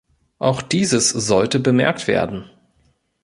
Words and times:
Auch 0.39 0.63
dieses 0.63 1.11
sollte 1.11 1.59
bemerkt 1.59 2.07
werden. 2.07 2.49